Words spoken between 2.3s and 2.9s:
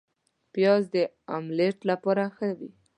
ښه وي